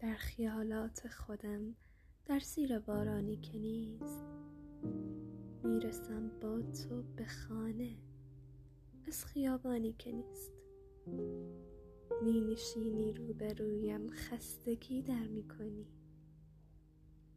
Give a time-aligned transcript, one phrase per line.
[0.00, 1.74] در خیالات خودم
[2.26, 4.24] در زیر بارانی که نیست.
[5.64, 7.96] می‌رسم با تو به خانه
[9.08, 10.52] از خیابانی که نیست.
[12.22, 15.86] می نشینی روبرویم خستگی در می کنی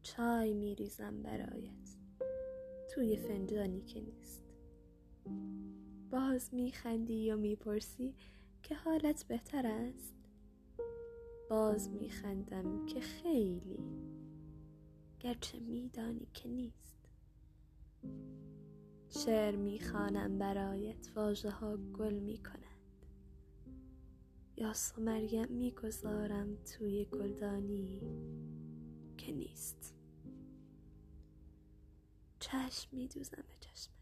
[0.02, 1.96] چای می ریزم برایت
[2.90, 4.44] توی فنجانی که نیست.
[6.12, 7.38] باز می خندی و
[8.64, 10.23] که حالت بهتر است؟
[11.54, 13.80] باز می خندم که خیلی
[15.20, 17.10] گرچه میدانی که نیست.
[19.10, 23.06] شعر می‌خوانم برایت واژه ها گل می کنند
[24.58, 28.02] یا مریم می‌گذارم توی گلدانی
[29.18, 29.96] که نیست.
[32.40, 33.94] چشم میدوزم به چشمت.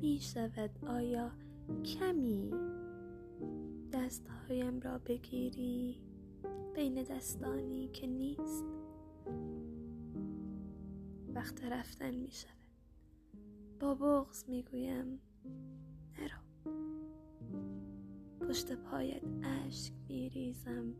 [0.00, 1.32] می‌شود آیا
[1.84, 2.50] کمی
[4.00, 6.00] دستهایم را بگیری.
[6.74, 8.64] بین دستانی که نیست
[11.34, 12.50] وقت رفتن می شود.
[13.80, 15.20] با بغز می گویم
[16.18, 16.72] نرو.
[18.40, 20.94] پشت پایت اشک می ریزم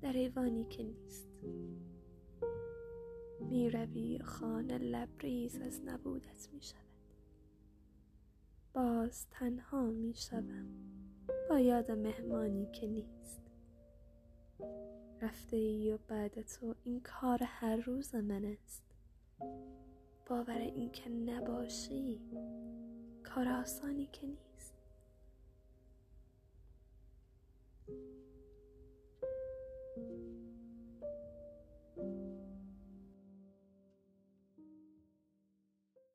[0.00, 1.28] در ایوانی که نیست.
[3.40, 6.80] می روی خانه لبریز از نبودت می شود.
[8.74, 10.95] باز تنها می شوم.
[11.50, 13.40] با یاد مهمانی که نیست.
[15.20, 18.82] رفته ای و بعد تو این کار هر روز من است.
[20.26, 22.20] باور این که نباشی
[23.24, 24.75] کار آسانی که نیست.